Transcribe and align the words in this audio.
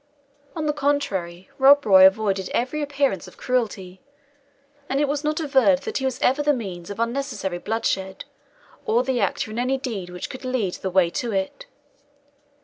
On 0.55 0.65
the 0.65 0.73
contrary, 0.73 1.47
Rob 1.59 1.85
Roy 1.85 2.07
avoided 2.07 2.49
every 2.55 2.81
appearance 2.81 3.27
of 3.27 3.37
cruelty, 3.37 4.01
and 4.89 4.99
it 4.99 5.07
is 5.07 5.23
not 5.23 5.39
averred 5.39 5.81
that 5.83 5.99
he 5.99 6.05
was 6.05 6.19
ever 6.23 6.41
the 6.41 6.53
means 6.55 6.89
of 6.89 6.99
unnecessary 6.99 7.59
bloodshed, 7.59 8.25
or 8.87 9.03
the 9.03 9.19
actor 9.21 9.51
in 9.51 9.59
any 9.59 9.77
deed 9.77 10.09
which 10.09 10.27
could 10.27 10.43
lead 10.43 10.73
the 10.73 10.89
way 10.89 11.11
to 11.11 11.33
it. 11.33 11.67